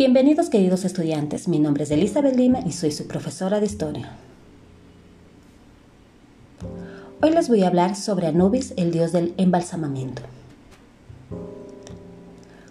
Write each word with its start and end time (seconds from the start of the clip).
Bienvenidos 0.00 0.48
queridos 0.48 0.86
estudiantes, 0.86 1.46
mi 1.46 1.58
nombre 1.58 1.84
es 1.84 1.90
Elizabeth 1.90 2.34
Lima 2.34 2.60
y 2.64 2.72
soy 2.72 2.90
su 2.90 3.06
profesora 3.06 3.60
de 3.60 3.66
historia. 3.66 4.16
Hoy 7.20 7.32
les 7.32 7.50
voy 7.50 7.64
a 7.64 7.66
hablar 7.66 7.94
sobre 7.94 8.26
Anubis, 8.26 8.72
el 8.78 8.92
dios 8.92 9.12
del 9.12 9.34
embalsamamiento. 9.36 10.22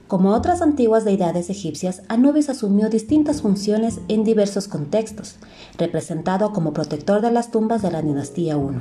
Como 0.07 0.34
otras 0.34 0.64
antiguas 0.64 1.05
deidades 1.05 1.52
egipcias, 1.52 2.02
Anubis 2.07 2.50
asumió 2.50 2.89
distintas 2.89 3.43
funciones 3.43 4.00
en 4.07 4.23
diversos 4.23 4.68
contextos, 4.68 5.36
representado 5.77 6.52
como 6.52 6.73
protector 6.73 7.21
de 7.21 7.30
las 7.30 7.52
tumbas 7.52 7.84
de 7.84 7.91
la 7.91 8.02
dinastía 8.02 8.55
I. 8.55 8.80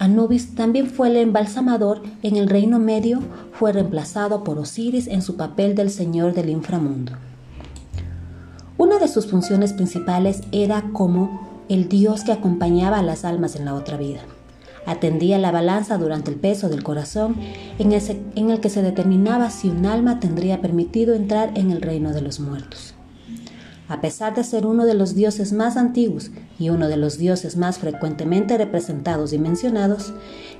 Anubis 0.00 0.56
también 0.56 0.90
fue 0.90 1.10
el 1.10 1.16
embalsamador 1.16 2.02
en 2.24 2.34
el 2.34 2.48
Reino 2.48 2.80
Medio, 2.80 3.20
fue 3.52 3.72
reemplazado 3.72 4.42
por 4.42 4.58
Osiris 4.58 5.06
en 5.06 5.22
su 5.22 5.36
papel 5.36 5.76
del 5.76 5.90
señor 5.90 6.34
del 6.34 6.48
inframundo. 6.48 7.12
De 9.00 9.06
sus 9.06 9.28
funciones 9.28 9.74
principales 9.74 10.40
era 10.50 10.90
como 10.92 11.64
el 11.68 11.88
dios 11.88 12.24
que 12.24 12.32
acompañaba 12.32 12.98
a 12.98 13.02
las 13.02 13.24
almas 13.24 13.54
en 13.54 13.64
la 13.64 13.74
otra 13.74 13.96
vida. 13.96 14.20
Atendía 14.86 15.38
la 15.38 15.52
balanza 15.52 15.98
durante 15.98 16.32
el 16.32 16.36
peso 16.36 16.68
del 16.68 16.82
corazón 16.82 17.36
en, 17.78 17.92
en 17.92 18.50
el 18.50 18.60
que 18.60 18.70
se 18.70 18.82
determinaba 18.82 19.50
si 19.50 19.68
un 19.68 19.86
alma 19.86 20.18
tendría 20.18 20.60
permitido 20.60 21.14
entrar 21.14 21.52
en 21.54 21.70
el 21.70 21.80
reino 21.80 22.12
de 22.12 22.22
los 22.22 22.40
muertos. 22.40 22.94
A 23.88 24.00
pesar 24.00 24.34
de 24.34 24.42
ser 24.42 24.66
uno 24.66 24.84
de 24.84 24.94
los 24.94 25.14
dioses 25.14 25.52
más 25.52 25.76
antiguos 25.76 26.32
y 26.58 26.70
uno 26.70 26.88
de 26.88 26.96
los 26.96 27.18
dioses 27.18 27.56
más 27.56 27.78
frecuentemente 27.78 28.58
representados 28.58 29.32
y 29.32 29.38
mencionados, 29.38 30.12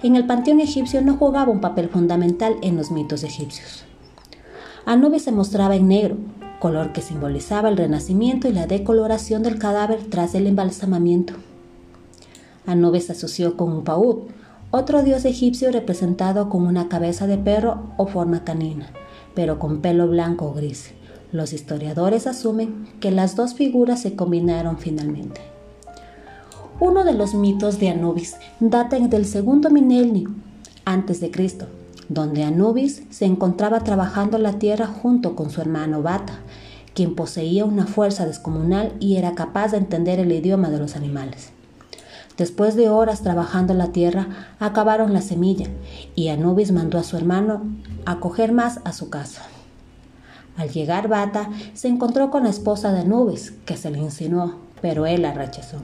en 0.04 0.14
el 0.14 0.26
panteón 0.26 0.60
egipcio 0.60 1.02
no 1.02 1.16
jugaba 1.16 1.50
un 1.50 1.60
papel 1.60 1.88
fundamental 1.88 2.56
en 2.62 2.76
los 2.76 2.92
mitos 2.92 3.24
egipcios. 3.24 3.84
Anubis 4.86 5.24
se 5.24 5.32
mostraba 5.32 5.74
en 5.74 5.88
negro, 5.88 6.16
color 6.58 6.92
que 6.92 7.02
simbolizaba 7.02 7.68
el 7.68 7.76
renacimiento 7.76 8.48
y 8.48 8.52
la 8.52 8.66
decoloración 8.66 9.42
del 9.42 9.58
cadáver 9.58 10.04
tras 10.10 10.34
el 10.34 10.46
embalsamamiento. 10.46 11.34
Anubis 12.66 13.06
se 13.06 13.12
asoció 13.12 13.56
con 13.56 13.72
Upaud, 13.72 14.28
otro 14.70 15.02
dios 15.02 15.24
egipcio 15.24 15.72
representado 15.72 16.48
con 16.50 16.66
una 16.66 16.88
cabeza 16.88 17.26
de 17.26 17.38
perro 17.38 17.92
o 17.96 18.06
forma 18.06 18.44
canina, 18.44 18.90
pero 19.34 19.58
con 19.58 19.80
pelo 19.80 20.08
blanco 20.08 20.46
o 20.46 20.52
gris. 20.52 20.90
Los 21.32 21.52
historiadores 21.52 22.26
asumen 22.26 22.86
que 23.00 23.10
las 23.10 23.36
dos 23.36 23.54
figuras 23.54 24.02
se 24.02 24.14
combinaron 24.14 24.78
finalmente. 24.78 25.40
Uno 26.80 27.04
de 27.04 27.14
los 27.14 27.34
mitos 27.34 27.78
de 27.78 27.88
Anubis 27.88 28.36
data 28.60 28.98
del 28.98 29.26
segundo 29.26 29.70
milenio 29.70 30.30
antes 30.84 31.20
de 31.20 31.30
Cristo, 31.30 31.66
donde 32.08 32.44
Anubis 32.44 33.02
se 33.10 33.26
encontraba 33.26 33.80
trabajando 33.80 34.38
la 34.38 34.54
tierra 34.58 34.86
junto 34.86 35.36
con 35.36 35.50
su 35.50 35.60
hermano 35.60 36.02
Bata, 36.02 36.40
quien 36.94 37.14
poseía 37.14 37.64
una 37.64 37.86
fuerza 37.86 38.26
descomunal 38.26 38.94
y 38.98 39.16
era 39.16 39.34
capaz 39.34 39.72
de 39.72 39.78
entender 39.78 40.18
el 40.18 40.32
idioma 40.32 40.70
de 40.70 40.78
los 40.78 40.96
animales. 40.96 41.50
Después 42.36 42.76
de 42.76 42.88
horas 42.88 43.22
trabajando 43.22 43.74
la 43.74 43.88
tierra, 43.88 44.28
acabaron 44.58 45.12
la 45.12 45.22
semilla 45.22 45.66
y 46.14 46.28
Anubis 46.28 46.72
mandó 46.72 46.98
a 46.98 47.02
su 47.02 47.16
hermano 47.16 47.62
a 48.06 48.20
coger 48.20 48.52
más 48.52 48.80
a 48.84 48.92
su 48.92 49.10
casa. 49.10 49.42
Al 50.56 50.70
llegar 50.70 51.08
Bata, 51.08 51.50
se 51.74 51.88
encontró 51.88 52.30
con 52.30 52.44
la 52.44 52.50
esposa 52.50 52.92
de 52.92 53.00
Anubis, 53.00 53.52
que 53.64 53.76
se 53.76 53.90
le 53.90 53.98
insinuó, 53.98 54.56
pero 54.80 55.06
él 55.06 55.22
la 55.22 55.32
rechazó. 55.32 55.78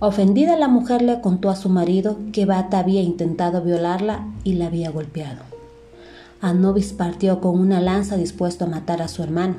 Ofendida 0.00 0.56
la 0.56 0.68
mujer 0.68 1.02
le 1.02 1.20
contó 1.20 1.50
a 1.50 1.56
su 1.56 1.68
marido 1.68 2.18
que 2.32 2.46
Bata 2.46 2.78
había 2.78 3.02
intentado 3.02 3.62
violarla 3.62 4.28
y 4.44 4.54
la 4.54 4.66
había 4.66 4.90
golpeado. 4.90 5.42
Anubis 6.40 6.92
partió 6.92 7.40
con 7.40 7.58
una 7.58 7.80
lanza 7.80 8.16
dispuesto 8.16 8.64
a 8.64 8.68
matar 8.68 9.02
a 9.02 9.08
su 9.08 9.24
hermano, 9.24 9.56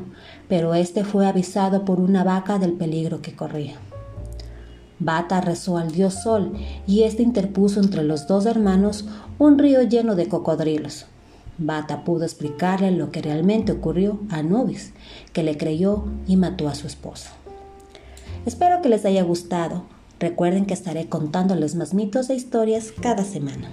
pero 0.47 0.75
éste 0.75 1.03
fue 1.03 1.27
avisado 1.27 1.83
por 1.83 1.99
una 1.99 2.23
vaca 2.23 2.57
del 2.57 2.71
peligro 2.71 3.21
que 3.21 3.35
corría. 3.35 3.75
Bata 4.99 5.41
rezó 5.41 5.77
al 5.77 5.91
dios 5.91 6.23
Sol 6.23 6.53
y 6.87 7.03
éste 7.03 7.21
interpuso 7.21 7.81
entre 7.81 8.03
los 8.03 8.25
dos 8.27 8.45
hermanos 8.45 9.05
un 9.39 9.59
río 9.59 9.81
lleno 9.81 10.15
de 10.15 10.29
cocodrilos. 10.29 11.05
Bata 11.57 12.05
pudo 12.05 12.23
explicarle 12.23 12.91
lo 12.91 13.11
que 13.11 13.21
realmente 13.21 13.73
ocurrió 13.73 14.21
a 14.29 14.37
Anubis, 14.37 14.93
que 15.33 15.43
le 15.43 15.57
creyó 15.57 16.05
y 16.27 16.37
mató 16.37 16.69
a 16.69 16.75
su 16.75 16.87
esposa. 16.87 17.31
Espero 18.45 18.81
que 18.81 18.87
les 18.87 19.03
haya 19.03 19.23
gustado. 19.23 19.98
Recuerden 20.19 20.65
que 20.65 20.73
estaré 20.73 21.07
contándoles 21.07 21.75
más 21.75 21.93
mitos 21.93 22.29
e 22.29 22.35
historias 22.35 22.91
cada 23.01 23.23
semana. 23.23 23.69